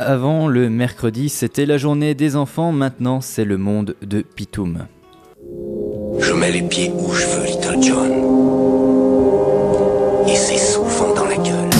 Avant 0.00 0.46
le 0.46 0.70
mercredi, 0.70 1.28
c'était 1.28 1.66
la 1.66 1.76
journée 1.76 2.14
des 2.14 2.36
enfants, 2.36 2.70
maintenant 2.70 3.20
c'est 3.20 3.44
le 3.44 3.58
monde 3.58 3.96
de 4.00 4.22
Pitoum. 4.22 4.86
Je 6.20 6.32
mets 6.34 6.52
les 6.52 6.62
pieds 6.62 6.92
où 6.94 7.12
je 7.12 7.26
veux, 7.26 7.46
Little 7.46 7.82
John. 7.82 8.12
Et 10.28 10.36
c'est 10.36 10.56
souvent 10.56 11.14
dans 11.14 11.24
la 11.24 11.36
gueule. 11.36 11.70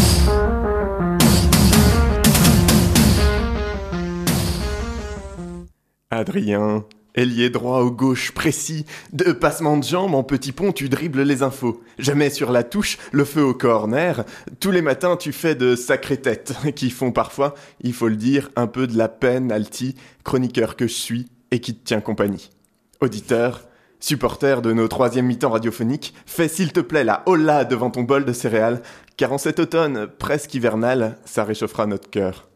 Adrien, 6.11 6.85
ailier 7.19 7.50
droit 7.50 7.82
ou 7.82 7.91
gauche 7.91 8.32
précis, 8.32 8.87
de 9.12 9.32
passement 9.32 9.77
de 9.77 9.85
jambes 9.85 10.14
en 10.14 10.23
petit 10.23 10.53
pont 10.53 10.73
tu 10.73 10.89
dribbles 10.89 11.23
les 11.23 11.43
infos. 11.43 11.82
Jamais 11.98 12.30
sur 12.30 12.53
la 12.53 12.62
touche, 12.62 12.98
le 13.12 13.25
feu 13.25 13.43
au 13.43 13.55
corner. 13.55 14.25
Tous 14.61 14.71
les 14.71 14.82
matins 14.82 15.17
tu 15.17 15.32
fais 15.32 15.54
de 15.54 15.75
sacrées 15.75 16.21
têtes, 16.21 16.54
qui 16.77 16.91
font 16.91 17.12
parfois, 17.12 17.54
il 17.81 17.93
faut 17.93 18.09
le 18.09 18.17
dire, 18.17 18.50
un 18.57 18.68
peu 18.68 18.86
de 18.86 18.96
la 18.96 19.09
peine 19.09 19.50
alti, 19.50 19.96
chroniqueur 20.25 20.76
que 20.76 20.86
je 20.86 20.95
suis 20.95 21.26
et 21.50 21.61
qui 21.61 21.75
te 21.75 21.85
tient 21.85 22.00
compagnie. 22.00 22.50
Auditeur, 23.00 23.68
supporter 24.00 24.62
de 24.62 24.73
nos 24.73 24.87
troisième 24.89 25.26
mi-temps 25.26 25.50
radiophoniques, 25.50 26.14
fais 26.25 26.48
s'il 26.48 26.73
te 26.73 26.81
plaît 26.81 27.04
la 27.04 27.23
hola 27.26 27.64
devant 27.64 27.90
ton 27.90 28.03
bol 28.03 28.25
de 28.25 28.32
céréales, 28.32 28.82
car 29.17 29.32
en 29.32 29.39
cet 29.39 29.59
automne 29.59 30.07
presque 30.07 30.54
hivernal, 30.54 31.18
ça 31.25 31.43
réchauffera 31.43 31.87
notre 31.87 32.11
cœur. 32.11 32.48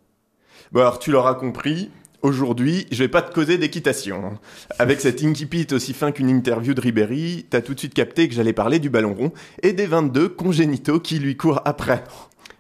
Bon 0.71 0.81
alors 0.81 0.99
tu 0.99 1.11
l'auras 1.11 1.35
compris, 1.35 1.91
Aujourd'hui, 2.23 2.87
je 2.93 2.99
vais 2.99 3.09
pas 3.09 3.21
te 3.21 3.35
causer 3.35 3.59
d'équitation. 3.59 4.39
Avec 4.79 5.01
cet 5.01 5.25
incipit 5.25 5.67
aussi 5.73 5.93
fin 5.93 6.13
qu'une 6.13 6.29
interview 6.29 6.73
de 6.73 6.81
Ribéry, 6.81 7.47
t'as 7.51 7.61
tout 7.61 7.75
de 7.75 7.79
suite 7.81 7.95
capté 7.95 8.29
que 8.29 8.35
j'allais 8.35 8.53
parler 8.53 8.79
du 8.79 8.91
ballon 8.91 9.13
rond 9.13 9.33
et 9.61 9.73
des 9.73 9.87
22 9.87 10.29
congénitaux 10.29 11.01
qui 11.01 11.19
lui 11.19 11.37
courent 11.37 11.63
après. 11.65 12.05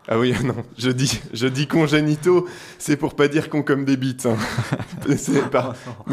Ah 0.08 0.18
oui, 0.18 0.34
non, 0.44 0.56
je 0.76 0.90
dis, 0.90 1.20
je 1.32 1.46
dis 1.46 1.68
congénitaux, 1.68 2.48
c'est 2.76 2.96
pour 2.96 3.14
pas 3.14 3.28
dire 3.28 3.48
qu'on 3.48 3.62
comme 3.62 3.84
des 3.84 3.96
bites. 3.96 4.26
Hein. 4.26 4.36
mais 5.08 5.16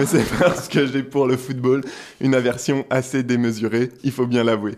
c'est 0.05 0.38
parce 0.38 0.67
que 0.67 0.86
j'ai 0.86 1.02
pour 1.02 1.25
le 1.25 1.36
football 1.36 1.81
une 2.22 2.36
aversion 2.36 2.86
assez 2.91 3.23
démesurée, 3.23 3.89
il 4.03 4.11
faut 4.11 4.28
bien 4.28 4.44
l'avouer. 4.44 4.78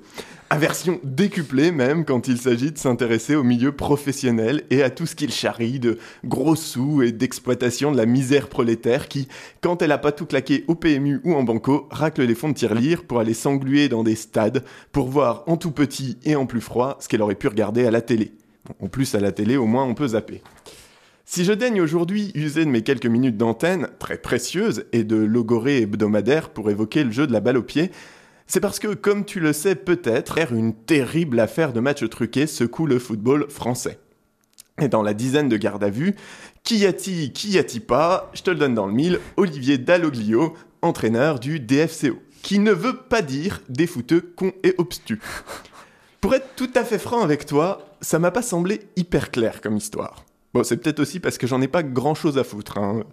Aversion 0.53 0.99
décuplée 1.05 1.71
même 1.71 2.03
quand 2.03 2.27
il 2.27 2.37
s'agit 2.37 2.73
de 2.73 2.77
s'intéresser 2.77 3.35
au 3.35 3.43
milieu 3.43 3.71
professionnel 3.71 4.65
et 4.69 4.83
à 4.83 4.89
tout 4.89 5.05
ce 5.05 5.15
qu'il 5.15 5.31
charrie 5.31 5.79
de 5.79 5.97
gros 6.25 6.57
sous 6.57 7.03
et 7.03 7.13
d'exploitation 7.13 7.89
de 7.89 7.95
la 7.95 8.05
misère 8.05 8.49
prolétaire 8.49 9.07
qui, 9.07 9.29
quand 9.61 9.81
elle 9.81 9.93
a 9.93 9.97
pas 9.97 10.11
tout 10.11 10.25
claqué 10.25 10.65
au 10.67 10.75
PMU 10.75 11.21
ou 11.23 11.35
en 11.35 11.43
banco, 11.43 11.87
racle 11.89 12.23
les 12.23 12.35
fonds 12.35 12.49
de 12.49 12.53
tirelire 12.53 13.05
pour 13.05 13.21
aller 13.21 13.33
s'engluer 13.33 13.87
dans 13.87 14.03
des 14.03 14.15
stades 14.15 14.65
pour 14.91 15.07
voir 15.07 15.45
en 15.47 15.55
tout 15.55 15.71
petit 15.71 16.17
et 16.25 16.35
en 16.35 16.45
plus 16.45 16.59
froid 16.59 16.97
ce 16.99 17.07
qu'elle 17.07 17.21
aurait 17.21 17.35
pu 17.35 17.47
regarder 17.47 17.85
à 17.85 17.91
la 17.91 18.01
télé. 18.01 18.33
En 18.81 18.89
plus, 18.89 19.15
à 19.15 19.21
la 19.21 19.31
télé, 19.31 19.55
au 19.55 19.67
moins, 19.67 19.85
on 19.85 19.93
peut 19.93 20.09
zapper. 20.09 20.41
Si 21.23 21.45
je 21.45 21.53
daigne 21.53 21.79
aujourd'hui 21.79 22.33
user 22.35 22.65
de 22.65 22.69
mes 22.69 22.81
quelques 22.81 23.05
minutes 23.05 23.37
d'antenne, 23.37 23.87
très 23.99 24.17
précieuses, 24.17 24.83
et 24.91 25.05
de 25.05 25.15
logorée 25.15 25.83
hebdomadaire 25.83 26.49
pour 26.49 26.69
évoquer 26.69 27.05
le 27.05 27.11
jeu 27.11 27.25
de 27.25 27.31
la 27.31 27.39
balle 27.39 27.55
au 27.55 27.63
pied, 27.63 27.89
c'est 28.51 28.59
parce 28.59 28.79
que, 28.79 28.93
comme 28.93 29.23
tu 29.23 29.39
le 29.39 29.53
sais 29.53 29.75
peut-être, 29.75 30.37
une 30.51 30.73
terrible 30.73 31.39
affaire 31.39 31.71
de 31.71 31.79
match 31.79 32.03
truqué 32.09 32.47
secoue 32.47 32.85
le 32.85 32.99
football 32.99 33.49
français. 33.49 33.97
Et 34.81 34.89
dans 34.89 35.03
la 35.03 35.13
dizaine 35.13 35.47
de 35.47 35.55
gardes 35.55 35.85
à 35.85 35.89
vue, 35.89 36.15
qui 36.65 36.79
y 36.79 36.85
a-t-il, 36.85 37.31
qui 37.31 37.51
y 37.51 37.57
a-t-il 37.57 37.79
pas? 37.79 38.29
Je 38.33 38.41
te 38.41 38.49
le 38.49 38.57
donne 38.57 38.75
dans 38.75 38.87
le 38.87 38.91
mille, 38.91 39.21
Olivier 39.37 39.77
Dalloglio, 39.77 40.53
entraîneur 40.81 41.39
du 41.39 41.61
DFCO, 41.61 42.21
qui 42.41 42.59
ne 42.59 42.73
veut 42.73 42.97
pas 42.97 43.21
dire 43.21 43.61
des 43.69 43.87
fouteux 43.87 44.33
cons 44.35 44.51
et 44.63 44.75
obstus. 44.77 45.21
Pour 46.19 46.35
être 46.35 46.49
tout 46.57 46.71
à 46.75 46.83
fait 46.83 46.99
franc 46.99 47.21
avec 47.21 47.45
toi, 47.45 47.95
ça 48.01 48.19
m'a 48.19 48.31
pas 48.31 48.41
semblé 48.41 48.81
hyper 48.97 49.31
clair 49.31 49.61
comme 49.61 49.77
histoire. 49.77 50.25
Bon, 50.53 50.63
c'est 50.63 50.77
peut-être 50.77 50.99
aussi 50.99 51.21
parce 51.21 51.37
que 51.37 51.47
j'en 51.47 51.61
ai 51.61 51.69
pas 51.69 51.81
grand 51.81 52.13
chose 52.13 52.37
à 52.37 52.43
foutre. 52.43 52.77
Hein. 52.77 53.03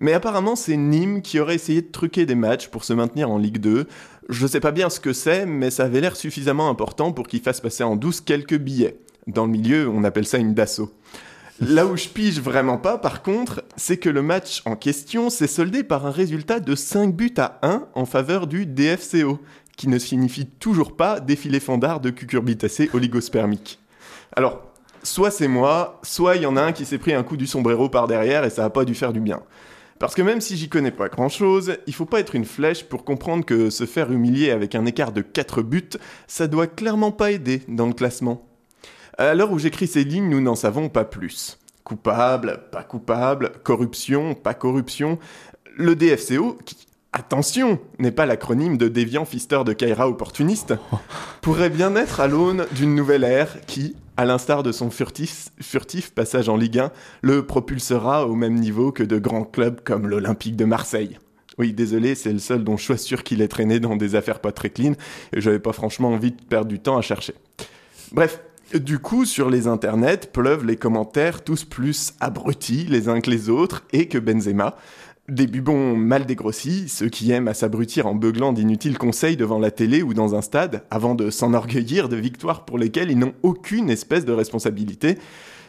Mais 0.00 0.14
apparemment, 0.14 0.56
c'est 0.56 0.76
Nîmes 0.76 1.20
qui 1.20 1.38
aurait 1.38 1.56
essayé 1.56 1.82
de 1.82 1.90
truquer 1.90 2.24
des 2.24 2.34
matchs 2.34 2.68
pour 2.68 2.84
se 2.84 2.94
maintenir 2.94 3.30
en 3.30 3.36
Ligue 3.36 3.58
2. 3.58 3.86
Je 4.30 4.46
sais 4.46 4.60
pas 4.60 4.72
bien 4.72 4.88
ce 4.88 4.98
que 4.98 5.12
c'est, 5.12 5.44
mais 5.44 5.70
ça 5.70 5.84
avait 5.84 6.00
l'air 6.00 6.16
suffisamment 6.16 6.70
important 6.70 7.12
pour 7.12 7.26
qu'il 7.28 7.40
fasse 7.40 7.60
passer 7.60 7.84
en 7.84 7.96
douce 7.96 8.22
quelques 8.22 8.56
billets. 8.56 8.98
Dans 9.26 9.44
le 9.44 9.52
milieu, 9.52 9.88
on 9.88 10.04
appelle 10.04 10.26
ça 10.26 10.38
une 10.38 10.54
dassault. 10.54 10.90
Là 11.60 11.86
où 11.86 11.96
je 11.96 12.08
pige 12.08 12.40
vraiment 12.40 12.78
pas, 12.78 12.98
par 12.98 13.22
contre, 13.22 13.62
c'est 13.76 13.96
que 13.96 14.10
le 14.10 14.22
match 14.22 14.62
en 14.66 14.76
question 14.76 15.30
s'est 15.30 15.46
soldé 15.46 15.84
par 15.84 16.06
un 16.06 16.10
résultat 16.10 16.60
de 16.60 16.74
5 16.74 17.14
buts 17.14 17.34
à 17.38 17.58
1 17.62 17.88
en 17.94 18.04
faveur 18.04 18.46
du 18.46 18.66
DFCO, 18.66 19.38
qui 19.76 19.88
ne 19.88 19.98
signifie 19.98 20.46
toujours 20.46 20.96
pas 20.96 21.20
défilé 21.20 21.60
fandard 21.60 22.00
de 22.00 22.10
cucurbitacées 22.10 22.90
oligospermiques. 22.92 23.80
Alors, 24.34 24.65
soit 25.06 25.30
c'est 25.30 25.48
moi, 25.48 26.00
soit 26.02 26.36
il 26.36 26.42
y 26.42 26.46
en 26.46 26.56
a 26.56 26.62
un 26.62 26.72
qui 26.72 26.84
s'est 26.84 26.98
pris 26.98 27.14
un 27.14 27.22
coup 27.22 27.36
du 27.36 27.46
sombrero 27.46 27.88
par 27.88 28.08
derrière 28.08 28.44
et 28.44 28.50
ça 28.50 28.64
a 28.64 28.70
pas 28.70 28.84
dû 28.84 28.94
faire 28.94 29.12
du 29.12 29.20
bien. 29.20 29.42
Parce 29.98 30.14
que 30.14 30.22
même 30.22 30.40
si 30.42 30.56
j'y 30.56 30.68
connais 30.68 30.90
pas 30.90 31.08
grand 31.08 31.30
chose, 31.30 31.76
il 31.86 31.94
faut 31.94 32.04
pas 32.04 32.20
être 32.20 32.34
une 32.34 32.44
flèche 32.44 32.84
pour 32.84 33.04
comprendre 33.04 33.44
que 33.44 33.70
se 33.70 33.86
faire 33.86 34.12
humilier 34.12 34.50
avec 34.50 34.74
un 34.74 34.84
écart 34.84 35.12
de 35.12 35.22
4 35.22 35.62
buts, 35.62 35.88
ça 36.26 36.48
doit 36.48 36.66
clairement 36.66 37.12
pas 37.12 37.30
aider 37.30 37.62
dans 37.68 37.86
le 37.86 37.94
classement. 37.94 38.46
À 39.16 39.34
l'heure 39.34 39.52
où 39.52 39.58
j'écris 39.58 39.86
ces 39.86 40.04
lignes, 40.04 40.28
nous 40.28 40.42
n'en 40.42 40.56
savons 40.56 40.90
pas 40.90 41.04
plus. 41.04 41.58
Coupable, 41.84 42.64
pas 42.70 42.82
coupable, 42.82 43.52
corruption, 43.62 44.34
pas 44.34 44.52
corruption. 44.52 45.18
Le 45.76 45.94
DFCO, 45.94 46.58
qui, 46.66 46.76
attention, 47.14 47.78
n'est 47.98 48.10
pas 48.10 48.26
l'acronyme 48.26 48.76
de 48.76 48.88
déviant 48.88 49.24
fisteur 49.24 49.64
de 49.64 49.72
Kaira 49.72 50.08
opportuniste, 50.08 50.74
pourrait 51.40 51.70
bien 51.70 51.96
être 51.96 52.20
à 52.20 52.26
l'aune 52.26 52.66
d'une 52.72 52.94
nouvelle 52.94 53.24
ère 53.24 53.64
qui, 53.66 53.96
à 54.16 54.24
l'instar 54.24 54.62
de 54.62 54.72
son 54.72 54.90
furtif, 54.90 56.10
passage 56.14 56.48
en 56.48 56.56
Ligue 56.56 56.78
1, 56.78 56.90
le 57.22 57.46
propulsera 57.46 58.26
au 58.26 58.34
même 58.34 58.54
niveau 58.54 58.92
que 58.92 59.02
de 59.02 59.18
grands 59.18 59.44
clubs 59.44 59.80
comme 59.82 60.08
l'Olympique 60.08 60.56
de 60.56 60.64
Marseille. 60.64 61.18
Oui, 61.58 61.72
désolé, 61.72 62.14
c'est 62.14 62.32
le 62.32 62.38
seul 62.38 62.64
dont 62.64 62.76
je 62.76 62.84
suis 62.84 62.98
sûr 62.98 63.22
qu'il 63.22 63.40
est 63.40 63.48
traîné 63.48 63.80
dans 63.80 63.96
des 63.96 64.14
affaires 64.14 64.40
pas 64.40 64.52
très 64.52 64.70
clean, 64.70 64.92
et 65.32 65.40
j'avais 65.40 65.58
pas 65.58 65.72
franchement 65.72 66.08
envie 66.08 66.32
de 66.32 66.42
perdre 66.42 66.68
du 66.68 66.80
temps 66.80 66.98
à 66.98 67.02
chercher. 67.02 67.34
Bref, 68.12 68.40
du 68.74 68.98
coup, 68.98 69.24
sur 69.24 69.48
les 69.48 69.66
internets 69.66 70.28
pleuvent 70.32 70.66
les 70.66 70.76
commentaires 70.76 71.44
tous 71.44 71.64
plus 71.64 72.14
abrutis 72.20 72.84
les 72.88 73.08
uns 73.08 73.20
que 73.20 73.30
les 73.30 73.48
autres, 73.48 73.84
et 73.92 74.08
que 74.08 74.18
Benzema, 74.18 74.76
des 75.28 75.46
bubons 75.46 75.96
mal 75.96 76.24
dégrossis, 76.26 76.88
ceux 76.88 77.08
qui 77.08 77.32
aiment 77.32 77.48
à 77.48 77.54
s'abrutir 77.54 78.06
en 78.06 78.14
beuglant 78.14 78.52
d'inutiles 78.52 78.98
conseils 78.98 79.36
devant 79.36 79.58
la 79.58 79.70
télé 79.70 80.02
ou 80.02 80.14
dans 80.14 80.34
un 80.34 80.42
stade, 80.42 80.84
avant 80.90 81.14
de 81.14 81.30
s'enorgueillir 81.30 82.08
de 82.08 82.16
victoires 82.16 82.64
pour 82.64 82.78
lesquelles 82.78 83.10
ils 83.10 83.18
n'ont 83.18 83.34
aucune 83.42 83.90
espèce 83.90 84.24
de 84.24 84.32
responsabilité, 84.32 85.18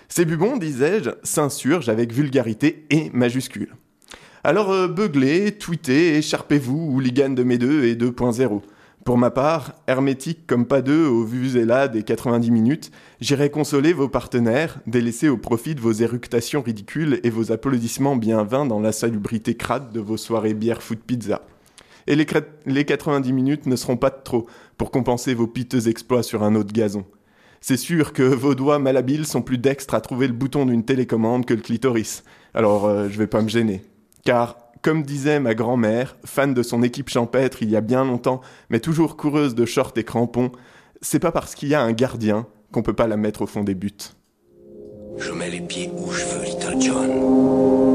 ces 0.10 0.26
bubons, 0.26 0.58
disais-je, 0.58 1.10
s'insurgent 1.24 1.90
avec 1.90 2.14
vulgarité 2.14 2.86
et 2.90 3.10
majuscule. 3.14 3.76
Alors 4.44 4.72
euh, 4.72 4.88
beuglez, 4.88 5.52
tweetez, 5.54 6.18
écharpez-vous, 6.18 6.94
hooligan 6.94 7.30
de 7.30 7.44
mes 7.44 7.58
deux 7.58 7.84
et 7.86 7.96
2.0. 7.96 8.62
Pour 9.08 9.18
ma 9.18 9.32
part, 9.32 9.72
hermétique 9.88 10.46
comme 10.48 10.66
pas 10.66 10.82
deux 10.82 11.08
au 11.08 11.24
vues 11.24 11.56
et 11.56 11.64
là 11.64 11.88
des 11.88 12.04
90 12.04 12.52
minutes, 12.52 12.92
j'irai 13.22 13.50
consoler 13.50 13.94
vos 13.94 14.10
partenaires, 14.10 14.82
délaissés 14.86 15.30
au 15.30 15.38
profit 15.38 15.76
de 15.76 15.80
vos 15.80 15.94
éructations 15.94 16.62
ridicules 16.62 17.22
et 17.24 17.30
vos 17.30 17.54
applaudissements 17.54 18.18
bien 18.18 18.44
vains 18.44 18.66
dans 18.66 18.82
la 18.82 18.92
salubrité 18.92 19.56
crade 19.56 19.94
de 19.94 20.02
vos 20.02 20.18
soirées 20.18 20.54
bière 20.54 20.84
foot 20.84 21.00
pizza. 21.00 21.42
Et 22.06 22.18
les, 22.18 22.28
les 22.66 22.84
90 22.84 23.32
minutes 23.32 23.66
ne 23.66 23.78
seront 23.78 23.96
pas 23.96 24.10
de 24.10 24.20
trop 24.22 24.46
pour 24.78 24.92
compenser 24.92 25.34
vos 25.34 25.48
piteux 25.48 25.88
exploits 25.88 26.22
sur 26.22 26.44
un 26.44 26.56
autre 26.56 26.74
gazon. 26.74 27.06
C'est 27.62 27.78
sûr 27.78 28.12
que 28.12 28.24
vos 28.24 28.56
doigts 28.56 28.78
malhabiles 28.78 29.26
sont 29.26 29.42
plus 29.42 29.58
dextres 29.58 29.94
à 29.94 30.02
trouver 30.02 30.28
le 30.28 30.34
bouton 30.34 30.66
d'une 30.66 30.84
télécommande 30.84 31.46
que 31.46 31.54
le 31.54 31.62
clitoris. 31.62 32.26
Alors 32.54 32.86
euh, 32.86 33.08
je 33.10 33.18
vais 33.18 33.28
pas 33.28 33.42
me 33.42 33.48
gêner. 33.48 33.84
Car 34.26 34.58
comme 34.88 35.04
disait 35.04 35.42
ma 35.42 35.54
grand-mère, 35.54 36.16
fan 36.24 36.54
de 36.54 36.64
son 36.64 36.82
équipe 36.82 37.10
champêtre 37.10 37.62
il 37.62 37.70
y 37.70 37.76
a 37.76 37.82
bien 37.82 38.06
longtemps, 38.06 38.40
mais 38.70 38.80
toujours 38.80 39.18
coureuse 39.18 39.54
de 39.54 39.66
shorts 39.66 39.92
et 39.98 40.06
crampons, 40.06 40.54
c'est 41.02 41.20
pas 41.20 41.34
parce 41.34 41.56
qu'il 41.56 41.68
y 41.68 41.76
a 41.76 41.82
un 41.82 41.92
gardien 41.92 42.48
qu'on 42.72 42.84
peut 42.84 42.94
pas 42.94 43.06
la 43.06 43.18
mettre 43.18 43.42
au 43.42 43.48
fond 43.48 43.66
des 43.66 43.76
buts. 43.76 43.92
Je 45.18 45.34
mets 45.34 45.50
les 45.50 45.60
pieds 45.60 45.92
où 45.94 46.10
je 46.10 46.24
veux, 46.24 46.46
Little 46.46 46.80
John. 46.80 47.87